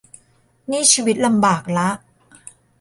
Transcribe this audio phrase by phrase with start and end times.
[0.69, 1.87] นี่ชีวิตลำบากละ